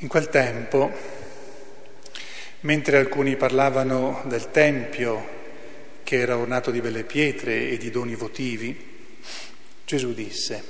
In 0.00 0.06
quel 0.06 0.28
tempo, 0.28 0.92
mentre 2.60 2.98
alcuni 2.98 3.34
parlavano 3.34 4.22
del 4.26 4.52
Tempio 4.52 5.36
che 6.04 6.20
era 6.20 6.38
ornato 6.38 6.70
di 6.70 6.80
belle 6.80 7.02
pietre 7.02 7.68
e 7.68 7.78
di 7.78 7.90
doni 7.90 8.14
votivi, 8.14 9.16
Gesù 9.84 10.14
disse, 10.14 10.62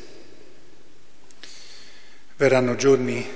verranno 2.37 2.74
giorni 2.76 3.28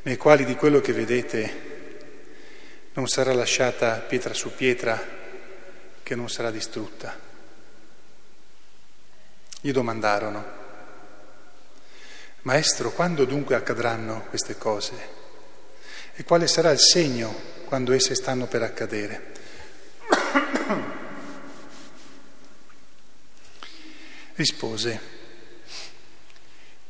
nei 0.00 0.16
quali 0.16 0.46
di 0.46 0.54
quello 0.54 0.80
che 0.80 0.94
vedete 0.94 1.64
non 2.94 3.08
sarà 3.08 3.34
lasciata 3.34 3.98
pietra 3.98 4.32
su 4.32 4.54
pietra 4.54 4.98
che 6.02 6.14
non 6.14 6.30
sarà 6.30 6.50
distrutta. 6.50 7.14
Gli 9.60 9.70
domandarono, 9.70 10.65
Maestro, 12.46 12.92
quando 12.92 13.24
dunque 13.24 13.56
accadranno 13.56 14.26
queste 14.28 14.56
cose? 14.56 14.94
E 16.14 16.22
quale 16.22 16.46
sarà 16.46 16.70
il 16.70 16.78
segno 16.78 17.34
quando 17.64 17.92
esse 17.92 18.14
stanno 18.14 18.46
per 18.46 18.62
accadere? 18.62 19.32
Rispose, 24.36 25.00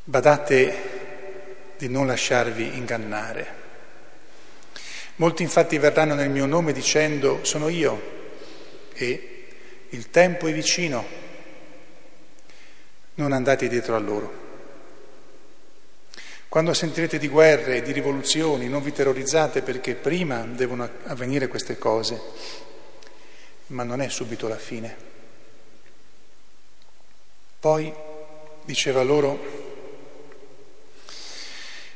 badate 0.05 1.75
di 1.79 1.89
non 1.89 2.07
lasciarvi 2.07 2.77
ingannare. 2.77 3.55
Molti 5.15 5.43
infatti 5.43 5.79
verranno 5.79 6.13
nel 6.13 6.29
mio 6.29 6.45
nome 6.45 6.75
dicendo 6.75 7.43
sono 7.47 7.69
io 7.69 8.27
e 8.93 9.47
il 9.89 10.11
tempo 10.11 10.49
è 10.49 10.53
vicino, 10.53 11.03
non 13.15 13.33
andate 13.33 13.69
dietro 13.69 13.97
a 13.97 14.01
loro. 14.01 14.45
Quando 16.57 16.73
sentirete 16.73 17.19
di 17.19 17.29
guerre 17.29 17.77
e 17.77 17.83
di 17.83 17.93
rivoluzioni, 17.93 18.67
non 18.67 18.83
vi 18.83 18.91
terrorizzate 18.91 19.61
perché 19.61 19.95
prima 19.95 20.41
devono 20.41 20.89
avvenire 21.05 21.49
queste 21.49 21.77
cose, 21.77 22.19
ma 23.67 23.83
non 23.83 24.01
è 24.01 24.09
subito 24.09 24.49
la 24.49 24.57
fine. 24.57 24.97
Poi, 27.61 27.93
diceva 28.65 29.03
loro, 29.03 29.39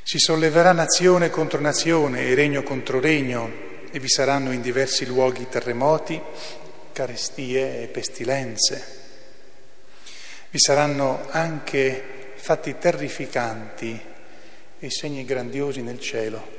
si 0.02 0.18
solleverà 0.18 0.72
nazione 0.72 1.30
contro 1.30 1.58
nazione 1.58 2.26
e 2.26 2.34
regno 2.34 2.62
contro 2.62 3.00
regno 3.00 3.50
e 3.90 3.98
vi 3.98 4.10
saranno 4.10 4.52
in 4.52 4.60
diversi 4.60 5.06
luoghi 5.06 5.48
terremoti 5.48 6.20
carestie 6.92 7.84
e 7.84 7.86
pestilenze. 7.86 8.84
Vi 10.50 10.58
saranno 10.58 11.28
anche 11.30 12.34
fatti 12.34 12.76
terrificanti 12.78 14.08
e 14.80 14.90
segni 14.90 15.24
grandiosi 15.24 15.82
nel 15.82 16.00
cielo. 16.00 16.58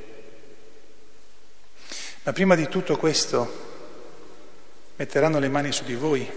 Ma 2.23 2.31
prima 2.33 2.55
di 2.55 2.67
tutto 2.67 2.95
questo 2.97 3.69
metteranno 4.95 5.39
le 5.39 5.49
mani 5.49 5.71
su 5.71 5.83
di 5.83 5.95
voi, 5.95 6.29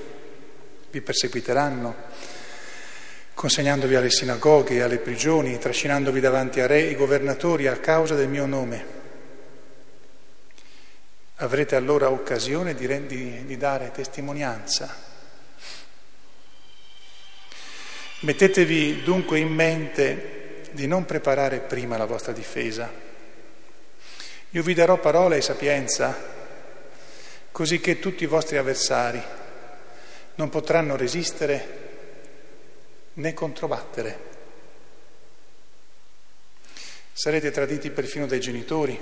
vi 0.91 1.01
perseguiteranno, 1.03 1.95
consegnandovi 3.35 3.95
alle 3.95 4.11
sinagoghe 4.11 4.83
alle 4.83 4.97
prigioni, 4.97 5.59
trascinandovi 5.59 6.21
davanti 6.21 6.61
a 6.61 6.67
re 6.67 6.89
e 6.89 6.95
governatori 6.95 7.67
a 7.67 7.77
causa 7.77 8.15
del 8.15 8.29
mio 8.29 8.47
nome. 8.47 9.03
Avrete 11.37 11.77
allora 11.77 12.11
occasione 12.11 12.75
di, 12.75 13.07
di, 13.07 13.45
di 13.45 13.57
dare 13.59 13.91
testimonianza. 13.91 15.13
Mettetevi 18.21 19.03
dunque 19.03 19.39
in 19.39 19.53
mente 19.53 20.34
di 20.75 20.89
non 20.89 21.05
preparare 21.05 21.61
prima 21.61 21.97
la 21.97 22.05
vostra 22.05 22.33
difesa. 22.33 22.91
Io 24.51 24.63
vi 24.63 24.75
darò 24.75 24.99
parola 24.99 25.37
e 25.37 25.41
sapienza, 25.41 26.17
così 27.53 27.79
che 27.79 28.01
tutti 28.01 28.25
i 28.25 28.27
vostri 28.27 28.57
avversari 28.57 29.23
non 30.35 30.49
potranno 30.49 30.97
resistere 30.97 31.83
né 33.15 33.33
controbattere. 33.35 34.33
Sarete 37.13 37.53
traditi 37.53 37.91
perfino 37.91 38.27
dai 38.27 38.41
genitori, 38.41 38.99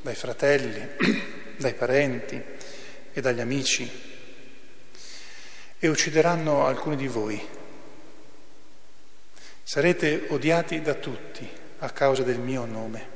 dai 0.00 0.14
fratelli 0.16 0.88
dai 1.56 1.74
parenti 1.74 2.42
e 3.12 3.20
dagli 3.20 3.40
amici 3.40 3.88
e 5.78 5.88
uccideranno 5.88 6.66
alcuni 6.66 6.96
di 6.96 7.06
voi. 7.06 7.61
Sarete 9.64 10.26
odiati 10.30 10.82
da 10.82 10.94
tutti 10.94 11.48
a 11.78 11.90
causa 11.90 12.22
del 12.22 12.38
mio 12.38 12.64
nome, 12.64 13.10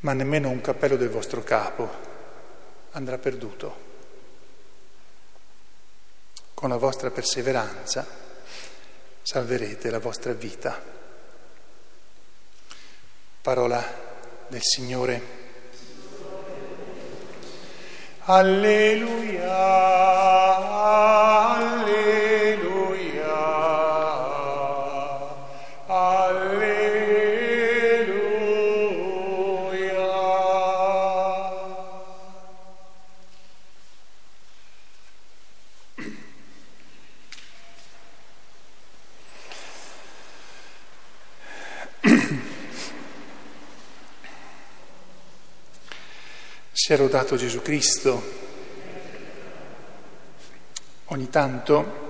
ma 0.00 0.12
nemmeno 0.12 0.48
un 0.48 0.60
cappello 0.60 0.96
del 0.96 1.08
vostro 1.08 1.42
capo 1.42 2.08
andrà 2.92 3.18
perduto. 3.18 3.88
Con 6.54 6.68
la 6.68 6.76
vostra 6.76 7.10
perseveranza 7.10 8.06
salverete 9.22 9.90
la 9.90 9.98
vostra 9.98 10.32
vita. 10.32 10.80
Parola 13.40 13.82
del 14.48 14.62
Signore. 14.62 15.38
Alleluia. 18.24 20.29
Sia 46.90 46.98
rodato 46.98 47.36
Gesù 47.36 47.62
Cristo. 47.62 48.20
Ogni 51.04 51.30
tanto 51.30 52.08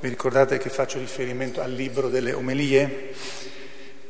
vi 0.00 0.10
ricordate 0.10 0.58
che 0.58 0.68
faccio 0.68 0.98
riferimento 0.98 1.62
al 1.62 1.72
libro 1.72 2.10
delle 2.10 2.34
omelie 2.34 3.14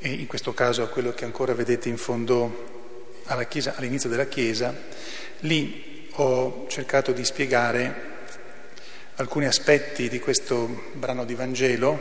e 0.01 0.11
in 0.11 0.27
questo 0.27 0.55
caso 0.55 0.83
a 0.83 0.89
quello 0.89 1.13
che 1.13 1.25
ancora 1.25 1.55
vedete 1.55 1.89
in 1.89 1.99
fondo 1.99 3.21
chiesa, 3.49 3.77
all'inizio 3.77 4.09
della 4.09 4.27
Chiesa. 4.27 4.75
Lì 5.43 6.09
ho 6.15 6.67
cercato 6.69 7.13
di 7.13 7.25
spiegare 7.25 7.95
alcuni 9.15 9.47
aspetti 9.47 10.09
di 10.09 10.19
questo 10.19 10.83
brano 10.95 11.25
di 11.25 11.37
Vangelo, 11.37 12.01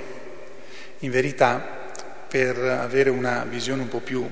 in 1.01 1.11
verità 1.11 1.91
per 2.27 2.57
avere 2.57 3.11
una 3.11 3.45
visione 3.47 3.83
un 3.83 3.89
po' 3.89 3.99
più 3.99 4.27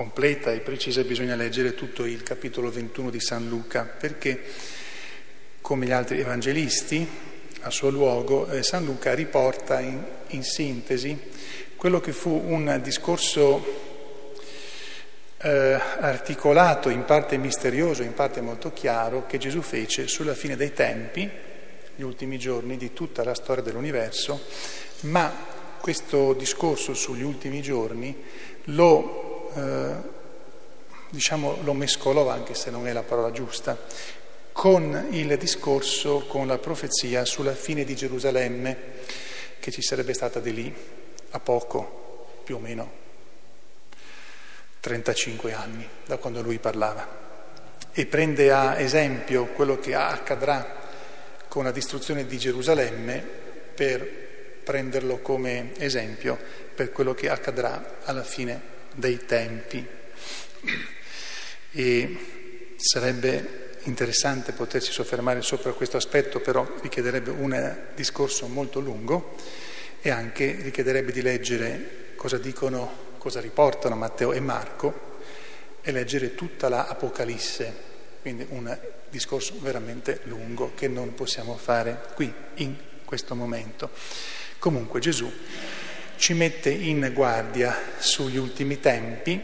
completa 0.00 0.50
e 0.50 0.60
precisa 0.60 1.04
bisogna 1.04 1.34
leggere 1.34 1.74
tutto 1.74 2.06
il 2.06 2.22
capitolo 2.22 2.70
21 2.70 3.10
di 3.10 3.20
San 3.20 3.46
Luca, 3.50 3.82
perché 3.84 4.42
come 5.60 5.84
gli 5.84 5.90
altri 5.90 6.20
evangelisti, 6.20 7.06
a 7.60 7.68
suo 7.70 7.90
luogo, 7.90 8.48
eh, 8.48 8.62
San 8.62 8.86
Luca 8.86 9.12
riporta 9.12 9.78
in, 9.78 10.02
in, 10.28 10.42
sintesi 10.42 11.14
quello 11.76 12.00
che 12.00 12.12
fu 12.12 12.30
un 12.30 12.80
discorso 12.82 13.62
eh, 15.36 15.78
articolato, 15.98 16.88
in 16.88 17.04
parte 17.04 17.36
misterioso, 17.36 18.02
in 18.02 18.14
parte 18.14 18.40
molto 18.40 18.72
chiaro, 18.72 19.26
che 19.26 19.36
Gesù 19.36 19.60
fece 19.60 20.08
sulla 20.08 20.34
fine 20.34 20.56
dei 20.56 20.72
tempi, 20.72 21.28
gli 21.94 22.02
ultimi 22.02 22.38
giorni 22.38 22.78
di 22.78 22.94
tutta 22.94 23.22
la 23.22 23.34
storia 23.34 23.62
dell'universo, 23.62 24.46
ma 25.00 25.30
questo 25.78 26.32
discorso 26.32 26.94
sugli 26.94 27.22
ultimi 27.22 27.60
giorni 27.60 28.16
lo 28.64 29.19
eh, 29.54 29.94
diciamo, 31.10 31.58
lo 31.62 31.74
mescolò, 31.74 32.28
anche 32.28 32.54
se 32.54 32.70
non 32.70 32.86
è 32.86 32.92
la 32.92 33.02
parola 33.02 33.30
giusta, 33.30 33.76
con 34.52 35.08
il 35.10 35.36
discorso, 35.36 36.26
con 36.26 36.46
la 36.46 36.58
profezia 36.58 37.24
sulla 37.24 37.54
fine 37.54 37.84
di 37.84 37.94
Gerusalemme, 37.94 38.76
che 39.58 39.70
ci 39.70 39.82
sarebbe 39.82 40.14
stata 40.14 40.40
di 40.40 40.52
lì 40.52 40.74
a 41.30 41.40
poco, 41.40 42.40
più 42.44 42.56
o 42.56 42.58
meno 42.58 42.98
35 44.80 45.52
anni 45.52 45.86
da 46.06 46.16
quando 46.16 46.42
lui 46.42 46.58
parlava. 46.58 47.18
E 47.92 48.06
prende 48.06 48.52
a 48.52 48.78
esempio 48.78 49.46
quello 49.46 49.78
che 49.78 49.94
accadrà 49.94 50.78
con 51.48 51.64
la 51.64 51.72
distruzione 51.72 52.26
di 52.26 52.38
Gerusalemme 52.38 53.18
per 53.74 54.08
prenderlo 54.62 55.18
come 55.18 55.72
esempio 55.78 56.38
per 56.74 56.92
quello 56.92 57.12
che 57.12 57.28
accadrà 57.28 57.98
alla 58.04 58.22
fine 58.22 58.78
dei 58.94 59.24
tempi. 59.26 59.86
E 61.72 62.16
sarebbe 62.76 63.68
interessante 63.84 64.52
potersi 64.52 64.92
soffermare 64.92 65.42
sopra 65.42 65.72
questo 65.72 65.96
aspetto, 65.96 66.40
però 66.40 66.66
richiederebbe 66.82 67.30
un 67.30 67.78
discorso 67.94 68.46
molto 68.46 68.80
lungo 68.80 69.36
e 70.00 70.10
anche 70.10 70.58
richiederebbe 70.60 71.12
di 71.12 71.22
leggere 71.22 72.12
cosa 72.16 72.38
dicono, 72.38 73.14
cosa 73.18 73.40
riportano 73.40 73.96
Matteo 73.96 74.32
e 74.32 74.40
Marco 74.40 75.18
e 75.82 75.92
leggere 75.92 76.34
tutta 76.34 76.68
la 76.68 76.86
Apocalisse, 76.86 77.72
quindi 78.20 78.46
un 78.50 78.78
discorso 79.08 79.54
veramente 79.60 80.20
lungo 80.24 80.72
che 80.74 80.88
non 80.88 81.14
possiamo 81.14 81.56
fare 81.56 82.00
qui, 82.14 82.32
in 82.56 82.76
questo 83.04 83.34
momento. 83.34 83.90
Comunque 84.58 85.00
Gesù 85.00 85.30
ci 86.20 86.34
mette 86.34 86.68
in 86.68 87.12
guardia 87.14 87.74
sugli 87.98 88.36
ultimi 88.36 88.78
tempi 88.78 89.40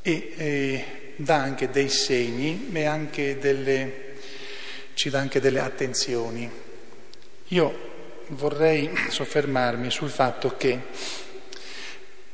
e 0.00 0.32
eh, 0.36 0.84
dà 1.16 1.34
anche 1.34 1.70
dei 1.70 1.88
segni 1.88 2.70
e 2.72 2.84
anche 2.84 3.36
delle, 3.40 4.14
ci 4.94 5.10
dà 5.10 5.18
anche 5.18 5.40
delle 5.40 5.58
attenzioni. 5.58 6.48
Io 7.48 7.78
vorrei 8.28 8.92
soffermarmi 9.08 9.90
sul 9.90 10.08
fatto 10.08 10.56
che, 10.56 10.78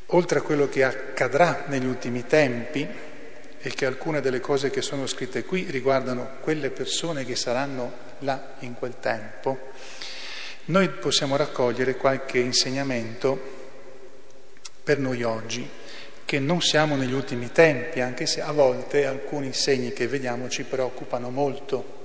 oltre 0.06 0.40
a 0.40 0.42
quello 0.42 0.68
che 0.68 0.84
accadrà 0.84 1.64
negli 1.68 1.86
ultimi 1.86 2.26
tempi, 2.26 2.86
e 3.64 3.70
che 3.70 3.86
alcune 3.86 4.20
delle 4.20 4.40
cose 4.40 4.68
che 4.68 4.82
sono 4.82 5.06
scritte 5.06 5.44
qui 5.44 5.70
riguardano 5.70 6.32
quelle 6.42 6.68
persone 6.68 7.24
che 7.24 7.36
saranno 7.36 8.10
là 8.18 8.56
in 8.58 8.74
quel 8.74 8.96
tempo, 9.00 9.70
noi 10.66 10.88
possiamo 10.88 11.36
raccogliere 11.36 11.96
qualche 11.96 12.38
insegnamento 12.38 13.60
per 14.82 14.98
noi 14.98 15.22
oggi, 15.22 15.68
che 16.24 16.38
non 16.38 16.60
siamo 16.60 16.96
negli 16.96 17.12
ultimi 17.12 17.52
tempi, 17.52 18.00
anche 18.00 18.26
se 18.26 18.40
a 18.40 18.52
volte 18.52 19.06
alcuni 19.06 19.52
segni 19.52 19.92
che 19.92 20.06
vediamo 20.06 20.48
ci 20.48 20.64
preoccupano 20.64 21.30
molto. 21.30 22.00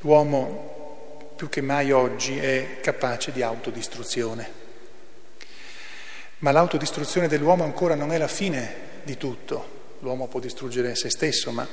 L'uomo 0.00 1.32
più 1.36 1.48
che 1.48 1.60
mai 1.60 1.92
oggi 1.92 2.38
è 2.38 2.78
capace 2.80 3.32
di 3.32 3.42
autodistruzione. 3.42 4.62
Ma 6.38 6.52
l'autodistruzione 6.52 7.28
dell'uomo 7.28 7.64
ancora 7.64 7.94
non 7.94 8.12
è 8.12 8.18
la 8.18 8.28
fine 8.28 8.92
di 9.02 9.16
tutto 9.16 9.74
l'uomo 10.04 10.28
può 10.28 10.38
distruggere 10.38 10.94
se 10.94 11.08
stesso, 11.08 11.50
ma 11.50 11.66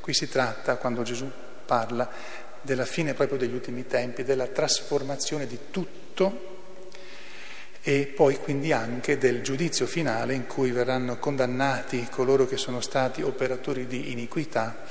qui 0.00 0.14
si 0.14 0.28
tratta, 0.28 0.76
quando 0.76 1.02
Gesù 1.02 1.30
parla, 1.66 2.10
della 2.64 2.84
fine 2.86 3.14
proprio 3.14 3.38
degli 3.38 3.54
ultimi 3.54 3.86
tempi, 3.86 4.24
della 4.24 4.46
trasformazione 4.46 5.46
di 5.46 5.58
tutto 5.70 6.52
e 7.82 8.06
poi 8.06 8.38
quindi 8.38 8.72
anche 8.72 9.18
del 9.18 9.42
giudizio 9.42 9.86
finale 9.86 10.32
in 10.32 10.46
cui 10.46 10.70
verranno 10.70 11.18
condannati 11.18 12.08
coloro 12.10 12.46
che 12.46 12.56
sono 12.56 12.80
stati 12.80 13.20
operatori 13.20 13.86
di 13.86 14.10
iniquità 14.10 14.84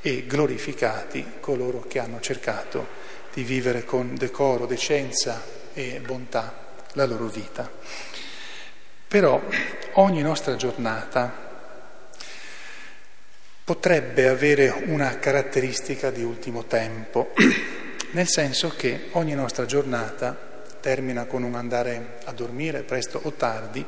e 0.00 0.24
glorificati 0.26 1.34
coloro 1.40 1.80
che 1.86 1.98
hanno 1.98 2.20
cercato 2.20 2.86
di 3.34 3.42
vivere 3.42 3.84
con 3.84 4.14
decoro, 4.14 4.64
decenza 4.64 5.42
e 5.74 6.00
bontà 6.04 6.66
la 6.92 7.04
loro 7.04 7.26
vita. 7.26 7.70
Però 9.06 9.40
ogni 9.92 10.22
nostra 10.22 10.56
giornata 10.56 11.47
potrebbe 13.68 14.28
avere 14.28 14.70
una 14.86 15.18
caratteristica 15.18 16.10
di 16.10 16.22
ultimo 16.22 16.64
tempo, 16.64 17.34
nel 18.12 18.26
senso 18.26 18.70
che 18.74 19.08
ogni 19.10 19.34
nostra 19.34 19.66
giornata 19.66 20.34
termina 20.80 21.26
con 21.26 21.42
un 21.42 21.54
andare 21.54 22.16
a 22.24 22.32
dormire 22.32 22.82
presto 22.82 23.20
o 23.22 23.32
tardi, 23.32 23.84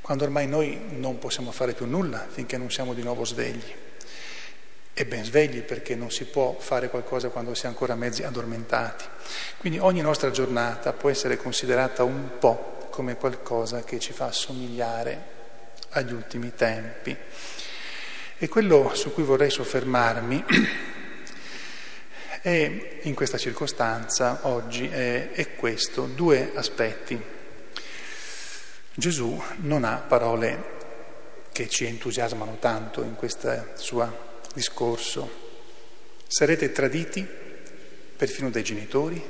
quando 0.00 0.24
ormai 0.24 0.48
noi 0.48 0.80
non 0.96 1.20
possiamo 1.20 1.52
fare 1.52 1.74
più 1.74 1.86
nulla 1.86 2.26
finché 2.28 2.56
non 2.56 2.72
siamo 2.72 2.92
di 2.92 3.04
nuovo 3.04 3.24
svegli. 3.24 3.72
E 4.92 5.06
ben 5.06 5.22
svegli 5.22 5.62
perché 5.62 5.94
non 5.94 6.10
si 6.10 6.24
può 6.24 6.56
fare 6.58 6.90
qualcosa 6.90 7.28
quando 7.28 7.54
si 7.54 7.66
è 7.66 7.68
ancora 7.68 7.94
mezzi 7.94 8.24
addormentati. 8.24 9.04
Quindi 9.58 9.78
ogni 9.78 10.00
nostra 10.00 10.32
giornata 10.32 10.92
può 10.92 11.08
essere 11.08 11.36
considerata 11.36 12.02
un 12.02 12.30
po' 12.40 12.88
come 12.90 13.14
qualcosa 13.14 13.84
che 13.84 14.00
ci 14.00 14.12
fa 14.12 14.24
assomigliare 14.24 15.22
agli 15.90 16.12
ultimi 16.12 16.52
tempi. 16.52 17.16
E 18.44 18.48
quello 18.48 18.94
su 18.94 19.10
cui 19.14 19.22
vorrei 19.22 19.48
soffermarmi 19.48 20.44
è, 22.42 22.98
in 23.00 23.14
questa 23.14 23.38
circostanza 23.38 24.40
oggi 24.42 24.86
è, 24.86 25.30
è 25.30 25.54
questo, 25.54 26.04
due 26.04 26.52
aspetti. 26.54 27.18
Gesù 28.92 29.42
non 29.60 29.84
ha 29.84 29.96
parole 29.96 30.62
che 31.52 31.70
ci 31.70 31.86
entusiasmano 31.86 32.58
tanto 32.60 33.02
in 33.02 33.14
questo 33.14 33.68
suo 33.76 34.42
discorso. 34.52 35.30
Sarete 36.26 36.70
traditi 36.70 37.26
perfino 38.14 38.50
dai 38.50 38.62
genitori, 38.62 39.24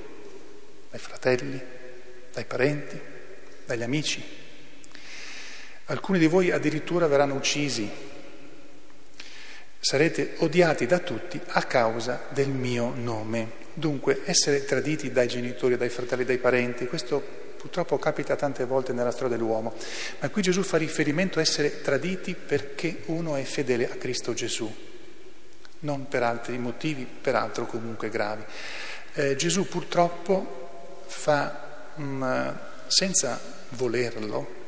dai 0.91 0.99
fratelli, 0.99 1.63
dai 2.33 2.45
parenti, 2.47 3.01
dagli 3.65 3.83
amici. 3.85 4.21
Alcuni 5.85 6.19
di 6.19 6.27
voi 6.27 6.51
addirittura 6.51 7.07
verranno 7.07 7.35
uccisi 7.35 8.13
sarete 9.85 10.37
odiati 10.39 10.87
da 10.87 10.99
tutti 10.99 11.39
a 11.49 11.63
causa 11.65 12.23
del 12.31 12.49
mio 12.49 12.95
nome. 12.97 13.63
Dunque, 13.75 14.23
essere 14.25 14.65
traditi 14.65 15.13
dai 15.13 15.29
genitori, 15.29 15.77
dai 15.77 15.91
fratelli, 15.91 16.25
dai 16.25 16.39
parenti, 16.39 16.87
questo 16.87 17.23
purtroppo 17.59 17.99
capita 17.99 18.35
tante 18.35 18.65
volte 18.65 18.95
nella 18.95 19.11
storia 19.11 19.37
dell'uomo, 19.37 19.75
ma 20.21 20.31
qui 20.31 20.41
Gesù 20.41 20.63
fa 20.63 20.79
riferimento 20.79 21.39
a 21.39 21.43
essere 21.43 21.83
traditi 21.83 22.35
perché 22.35 23.03
uno 23.07 23.37
è 23.37 23.43
fedele 23.43 23.91
a 23.91 23.97
Cristo 23.97 24.33
Gesù, 24.33 24.75
non 25.81 26.09
per 26.09 26.23
altri 26.23 26.57
motivi, 26.57 27.05
peraltro 27.05 27.67
comunque 27.67 28.09
gravi. 28.09 28.43
Eh, 29.13 29.37
Gesù 29.37 29.69
purtroppo 29.69 31.05
fa, 31.09 31.93
mh, 31.95 32.03
mm, 32.03 32.49
senza 32.87 33.39
volerlo, 33.71 34.64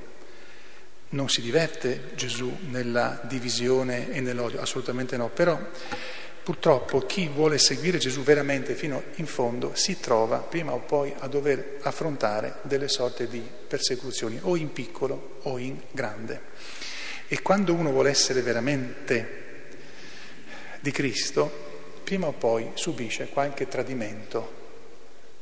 non 1.11 1.29
si 1.29 1.41
diverte 1.41 2.11
Gesù 2.15 2.53
nella 2.69 3.21
divisione 3.25 4.13
e 4.13 4.21
nell'odio, 4.21 4.61
assolutamente 4.61 5.17
no, 5.17 5.29
però 5.29 5.59
purtroppo 6.43 7.01
chi 7.07 7.29
vuole 7.29 7.59
seguire 7.59 7.99
Gesù 7.99 8.23
veramente 8.23 8.75
fino 8.75 9.03
in 9.17 9.27
fondo 9.27 9.75
si 9.75 9.99
trova 9.99 10.39
prima 10.39 10.73
o 10.73 10.79
poi 10.79 11.13
a 11.19 11.27
dover 11.27 11.79
affrontare 11.83 12.57
delle 12.63 12.89
sorte 12.89 13.29
di 13.29 13.43
persecuzioni, 13.69 14.39
o 14.43 14.57
in 14.57 14.73
piccolo 14.73 15.39
o 15.43 15.59
in 15.59 15.79
grande. 15.91 16.41
E 17.29 17.43
quando 17.43 17.75
uno 17.75 17.91
vuole 17.91 18.11
essere 18.11 18.43
veramente 18.43 19.45
di 20.81 20.91
Cristo, 20.93 21.65
prima 22.05 22.29
o 22.29 22.33
poi 22.33 22.71
subisce 22.75 23.29
qualche 23.29 23.67
tradimento 23.67 24.66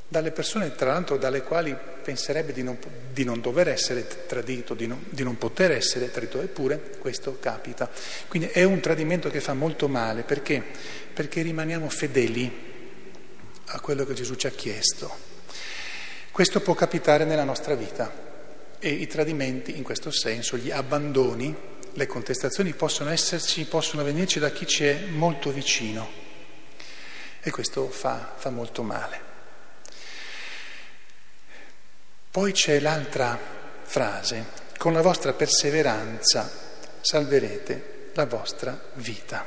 dalle 0.07 0.31
persone, 0.31 0.75
tra 0.75 0.93
l'altro, 0.93 1.17
dalle 1.17 1.43
quali 1.43 1.77
penserebbe 2.03 2.53
di 2.53 2.63
non, 2.63 2.79
di 3.13 3.25
non 3.25 3.41
dover 3.41 3.69
essere 3.69 4.07
tradito, 4.27 4.75
di 4.75 4.87
non, 4.87 5.05
di 5.09 5.23
non, 5.23 5.39
poter 5.39 5.73
essere 5.73 6.11
tradito, 6.11 6.41
eppure 6.41 6.97
questo 6.99 7.39
capita. 7.41 7.91
Quindi 8.29 8.49
è 8.49 8.63
un 8.65 8.81
tradimento 8.81 9.31
che 9.31 9.41
fa 9.41 9.55
molto 9.55 9.89
male, 9.89 10.23
perché? 10.23 10.63
Perché 11.13 11.43
rimaniamo 11.43 11.89
fedeli 11.89 12.73
a 13.67 13.81
quello 13.81 14.05
che 14.05 14.15
Gesù 14.15 14.35
ci 14.35 14.47
ha 14.47 14.51
chiesto. 14.51 15.33
Questo 16.31 16.61
può 16.61 16.75
capitare 16.75 17.25
nella 17.25 17.45
nostra 17.45 17.75
vita 17.75 18.13
e 18.79 18.89
i 18.89 19.07
tradimenti, 19.07 19.77
in 19.77 19.83
questo 19.83 20.11
senso, 20.11 20.57
gli 20.57 20.71
abbandoni, 20.71 21.55
le 21.93 22.07
contestazioni 22.07 22.73
possono 22.75 23.11
esserci, 23.11 23.65
possono 23.65 24.03
venirci 24.03 24.39
da 24.39 24.51
chi 24.51 24.67
ci 24.67 24.85
è 24.85 24.99
molto 25.11 25.51
vicino 25.51 26.23
e 27.41 27.51
questo 27.51 27.89
fa, 27.89 28.35
fa 28.37 28.51
molto 28.51 28.83
male. 28.83 29.34
Poi 32.35 32.51
c'è 32.51 32.81
l'altra 32.81 33.39
frase, 33.85 34.47
con 34.77 34.93
la 34.93 35.03
vostra 35.03 35.35
perseveranza 35.35 36.51
salverete 37.01 38.11
la 38.15 38.27
vostra 38.27 38.77
vita. 38.95 39.45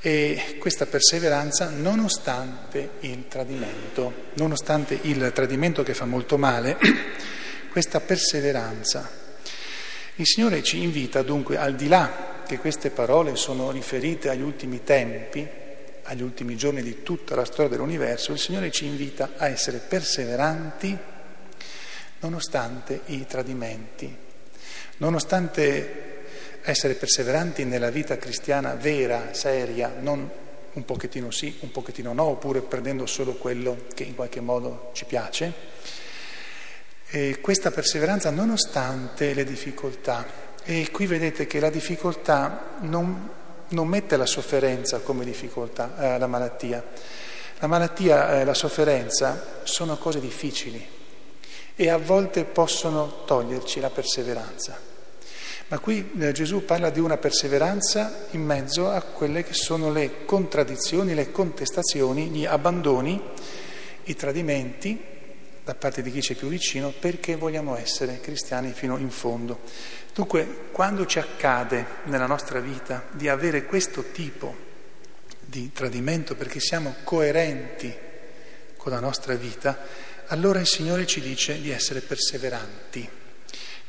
E 0.00 0.56
questa 0.58 0.86
perseveranza 0.86 1.68
nonostante 1.68 2.92
il 3.00 3.28
tradimento, 3.28 4.30
nonostante 4.36 4.98
il 5.02 5.30
tradimento 5.34 5.82
che 5.82 5.92
fa 5.92 6.06
molto 6.06 6.38
male, 6.38 6.78
questa 7.70 8.00
perseveranza. 8.00 9.06
Il 10.14 10.26
Signore 10.26 10.62
ci 10.62 10.80
invita 10.80 11.20
dunque, 11.20 11.58
al 11.58 11.74
di 11.74 11.86
là 11.86 12.40
che 12.46 12.56
queste 12.56 12.88
parole 12.88 13.36
sono 13.36 13.70
riferite 13.70 14.30
agli 14.30 14.40
ultimi 14.40 14.82
tempi, 14.82 15.46
agli 16.04 16.22
ultimi 16.22 16.56
giorni 16.56 16.80
di 16.80 17.02
tutta 17.02 17.34
la 17.34 17.44
storia 17.44 17.68
dell'universo, 17.68 18.32
il 18.32 18.38
Signore 18.38 18.70
ci 18.70 18.86
invita 18.86 19.32
a 19.36 19.48
essere 19.48 19.82
perseveranti 19.86 21.14
nonostante 22.26 23.02
i 23.06 23.24
tradimenti, 23.24 24.12
nonostante 24.96 26.14
essere 26.62 26.94
perseveranti 26.94 27.64
nella 27.64 27.90
vita 27.90 28.18
cristiana 28.18 28.74
vera, 28.74 29.32
seria, 29.32 29.94
non 30.00 30.28
un 30.72 30.84
pochettino 30.84 31.30
sì, 31.30 31.56
un 31.60 31.70
pochettino 31.70 32.12
no, 32.12 32.24
oppure 32.24 32.60
prendendo 32.62 33.06
solo 33.06 33.34
quello 33.34 33.84
che 33.94 34.02
in 34.02 34.16
qualche 34.16 34.40
modo 34.40 34.90
ci 34.92 35.04
piace. 35.04 35.52
E 37.08 37.38
questa 37.40 37.70
perseveranza 37.70 38.30
nonostante 38.30 39.32
le 39.32 39.44
difficoltà. 39.44 40.26
E 40.64 40.90
qui 40.90 41.06
vedete 41.06 41.46
che 41.46 41.60
la 41.60 41.70
difficoltà 41.70 42.74
non, 42.80 43.30
non 43.68 43.86
mette 43.86 44.16
la 44.16 44.26
sofferenza 44.26 44.98
come 44.98 45.24
difficoltà, 45.24 46.14
eh, 46.14 46.18
la 46.18 46.26
malattia. 46.26 46.84
La 47.60 47.68
malattia 47.68 48.32
e 48.34 48.40
eh, 48.40 48.44
la 48.44 48.52
sofferenza 48.52 49.60
sono 49.62 49.96
cose 49.96 50.20
difficili, 50.20 50.95
e 51.76 51.90
a 51.90 51.98
volte 51.98 52.44
possono 52.44 53.24
toglierci 53.26 53.80
la 53.80 53.90
perseveranza. 53.90 54.80
Ma 55.68 55.78
qui 55.78 56.12
eh, 56.18 56.32
Gesù 56.32 56.64
parla 56.64 56.90
di 56.90 57.00
una 57.00 57.18
perseveranza 57.18 58.26
in 58.30 58.42
mezzo 58.42 58.88
a 58.88 59.02
quelle 59.02 59.42
che 59.42 59.52
sono 59.52 59.90
le 59.90 60.24
contraddizioni, 60.24 61.12
le 61.12 61.30
contestazioni, 61.30 62.28
gli 62.28 62.46
abbandoni, 62.46 63.20
i 64.04 64.14
tradimenti 64.14 65.14
da 65.64 65.74
parte 65.74 66.00
di 66.00 66.12
chi 66.12 66.22
ci 66.22 66.34
è 66.34 66.36
più 66.36 66.46
vicino 66.46 66.92
perché 66.96 67.34
vogliamo 67.34 67.76
essere 67.76 68.20
cristiani 68.20 68.72
fino 68.72 68.96
in 68.96 69.10
fondo. 69.10 69.58
Dunque, 70.14 70.68
quando 70.70 71.04
ci 71.04 71.18
accade 71.18 71.84
nella 72.04 72.26
nostra 72.26 72.60
vita 72.60 73.04
di 73.10 73.28
avere 73.28 73.64
questo 73.64 74.04
tipo 74.12 74.54
di 75.44 75.72
tradimento 75.72 76.36
perché 76.36 76.60
siamo 76.60 76.94
coerenti 77.02 77.92
con 78.86 78.94
la 78.94 79.00
nostra 79.00 79.34
vita, 79.34 79.76
allora 80.28 80.60
il 80.60 80.66
Signore 80.68 81.06
ci 81.06 81.20
dice 81.20 81.60
di 81.60 81.72
essere 81.72 82.02
perseveranti 82.02 83.08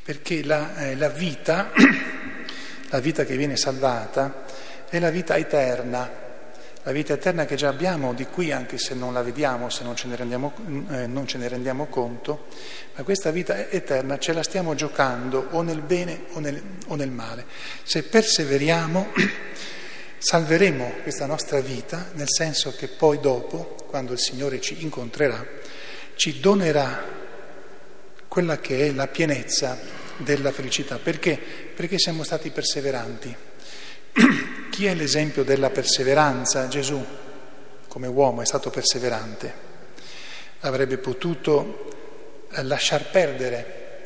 perché 0.01 0.43
la, 0.43 0.75
eh, 0.75 0.95
la 0.95 1.09
vita, 1.09 1.69
la 2.89 2.99
vita 2.99 3.23
che 3.23 3.37
viene 3.37 3.57
salvata, 3.57 4.43
è 4.89 4.97
la 4.97 5.11
vita 5.11 5.35
eterna, 5.35 6.09
la 6.81 6.91
vita 6.91 7.13
eterna 7.13 7.45
che 7.45 7.55
già 7.55 7.67
abbiamo 7.67 8.15
di 8.15 8.25
qui, 8.25 8.51
anche 8.51 8.79
se 8.79 8.95
non 8.95 9.13
la 9.13 9.21
vediamo, 9.21 9.69
se 9.69 9.83
non 9.83 9.95
ce 9.95 10.07
ne 10.07 10.15
rendiamo, 10.15 10.53
eh, 10.89 11.05
non 11.05 11.27
ce 11.27 11.37
ne 11.37 11.47
rendiamo 11.47 11.85
conto, 11.85 12.47
ma 12.95 13.03
questa 13.03 13.29
vita 13.29 13.69
eterna 13.69 14.17
ce 14.17 14.33
la 14.33 14.41
stiamo 14.41 14.73
giocando 14.73 15.49
o 15.51 15.61
nel 15.61 15.81
bene 15.81 16.23
o 16.31 16.39
nel, 16.39 16.59
o 16.87 16.95
nel 16.95 17.11
male. 17.11 17.45
Se 17.83 18.01
perseveriamo, 18.01 19.09
salveremo 20.17 20.95
questa 21.03 21.25
nostra 21.25 21.59
vita, 21.59 22.09
nel 22.13 22.29
senso 22.29 22.73
che 22.75 22.87
poi 22.87 23.19
dopo, 23.19 23.75
quando 23.87 24.13
il 24.13 24.19
Signore 24.19 24.59
ci 24.59 24.81
incontrerà, 24.83 25.45
ci 26.15 26.39
donerà 26.39 27.03
quella 28.27 28.59
che 28.59 28.87
è 28.87 28.91
la 28.91 29.07
pienezza 29.07 29.79
della 30.17 30.51
felicità. 30.51 30.97
Perché? 30.97 31.39
Perché 31.75 31.97
siamo 31.97 32.23
stati 32.23 32.49
perseveranti. 32.49 33.35
Chi 34.69 34.85
è 34.85 34.93
l'esempio 34.93 35.43
della 35.43 35.69
perseveranza? 35.69 36.67
Gesù, 36.67 37.03
come 37.87 38.07
uomo, 38.07 38.41
è 38.41 38.45
stato 38.45 38.69
perseverante. 38.69 39.65
Avrebbe 40.61 40.97
potuto 40.97 42.45
eh, 42.51 42.63
lasciar 42.63 43.09
perdere 43.09 44.01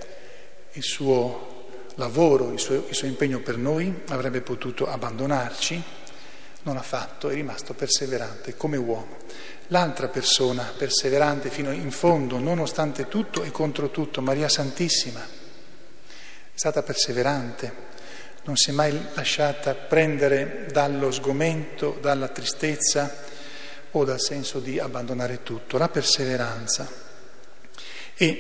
il 0.74 0.84
suo 0.84 1.50
lavoro, 1.96 2.52
il 2.52 2.60
suo, 2.60 2.86
il 2.88 2.96
suo 2.96 3.08
impegno 3.08 3.40
per 3.40 3.58
noi, 3.58 4.02
avrebbe 4.08 4.42
potuto 4.42 4.88
abbandonarci, 4.88 5.84
non 6.64 6.78
ha 6.78 6.82
fatto, 6.82 7.30
è 7.30 7.34
rimasto 7.34 7.74
perseverante 7.74 8.56
come 8.56 8.78
uomo. 8.78 9.18
L'altra 9.68 10.10
persona 10.10 10.72
perseverante 10.76 11.50
fino 11.50 11.72
in 11.72 11.92
fondo, 11.92 12.38
nonostante 12.38 13.08
tutto 13.08 13.44
e 13.44 13.52
contro 13.52 13.90
tutto, 13.90 14.22
Maria 14.22 14.50
Santissima, 14.50 15.22
è 15.22 16.58
stata 16.58 16.84
perseverante, 16.84 17.90
non 18.44 18.58
si 18.58 18.72
è 18.72 18.74
mai 18.74 19.00
lasciata 19.14 19.74
prendere 19.74 20.68
dallo 20.72 21.12
sgomento, 21.12 21.98
dalla 22.02 22.28
tristezza 22.28 23.16
o 23.92 24.04
dal 24.04 24.20
senso 24.20 24.60
di 24.60 24.80
abbandonare 24.80 25.44
tutto, 25.44 25.78
la 25.78 25.90
perseveranza. 25.90 26.90
E 28.16 28.40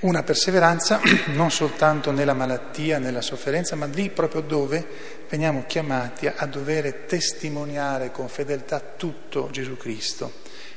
una 0.00 0.22
perseveranza 0.22 1.00
non 1.34 1.50
soltanto 1.50 2.10
nella 2.10 2.32
malattia, 2.32 2.98
nella 2.98 3.20
sofferenza, 3.20 3.76
ma 3.76 3.86
lì 3.86 4.10
proprio 4.10 4.40
dove 4.40 4.86
veniamo 5.28 5.64
chiamati 5.66 6.26
a 6.26 6.46
dover 6.46 7.04
testimoniare 7.06 8.10
con 8.10 8.28
fedeltà 8.28 8.80
tutto 8.80 9.48
Gesù 9.50 9.76
Cristo. 9.76 10.32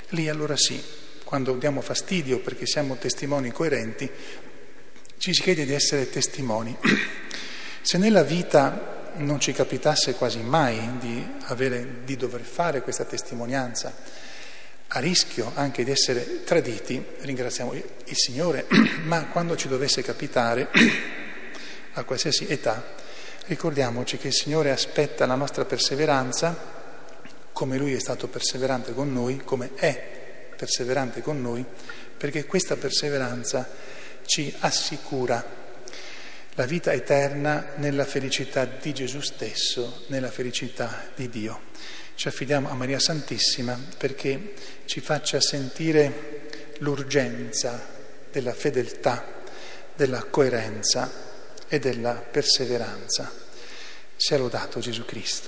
Lì 0.10 0.28
allora 0.28 0.58
sì, 0.58 0.82
quando 1.24 1.56
diamo 1.56 1.82
fastidio 1.82 2.40
perché 2.40 2.66
siamo 2.66 2.96
testimoni 2.96 3.52
coerenti, 3.52 4.10
ci 5.18 5.34
si 5.34 5.42
chiede 5.42 5.66
di 5.66 5.74
essere 5.74 6.10
testimoni. 6.10 6.76
Se 7.82 7.98
nella 7.98 8.24
vita 8.24 9.12
non 9.16 9.40
ci 9.40 9.54
capitasse 9.54 10.16
quasi 10.16 10.40
mai 10.40 10.98
di, 11.00 11.26
avere, 11.46 12.04
di 12.04 12.16
dover 12.18 12.42
fare 12.42 12.82
questa 12.82 13.06
testimonianza, 13.06 13.94
a 14.96 15.00
rischio 15.00 15.52
anche 15.56 15.84
di 15.84 15.90
essere 15.90 16.44
traditi, 16.44 17.04
ringraziamo 17.22 17.74
il 17.74 18.16
Signore, 18.16 18.68
ma 19.06 19.26
quando 19.26 19.56
ci 19.56 19.68
dovesse 19.68 20.04
capitare, 20.04 20.68
a 21.94 22.04
qualsiasi 22.04 22.46
età, 22.48 22.94
ricordiamoci 23.48 24.18
che 24.18 24.28
il 24.28 24.34
Signore 24.34 24.70
aspetta 24.70 25.26
la 25.26 25.34
nostra 25.34 25.66
perseveranza, 25.66 26.56
come 27.52 27.78
Lui 27.78 27.94
è 27.94 28.00
stato 28.00 28.28
perseverante 28.28 28.94
con 28.94 29.12
noi, 29.12 29.42
come 29.44 29.72
è 29.74 30.52
perseverante 30.56 31.22
con 31.22 31.42
noi, 31.42 31.66
perché 32.16 32.46
questa 32.46 32.76
perseveranza 32.76 33.68
ci 34.26 34.54
assicura 34.60 35.44
la 36.56 36.66
vita 36.66 36.94
eterna 36.94 37.74
nella 37.78 38.06
felicità 38.06 38.66
di 38.66 38.94
Gesù 38.94 39.22
stesso, 39.22 40.04
nella 40.08 40.30
felicità 40.30 41.10
di 41.16 41.28
Dio. 41.28 41.72
Ci 42.16 42.28
affidiamo 42.28 42.70
a 42.70 42.76
Maria 42.76 43.00
Santissima 43.00 43.80
perché 43.98 44.54
ci 44.86 45.00
faccia 45.00 45.42
sentire 45.42 46.76
l'urgenza 46.80 47.84
della 48.32 48.54
fedeltà, 48.54 49.42
della 49.96 50.24
coerenza 50.26 51.10
e 51.68 51.80
della 51.80 52.14
perseveranza. 52.14 53.32
Sia 54.16 54.38
lodato 54.38 54.80
Gesù 54.80 55.06
Cristo. 55.06 55.42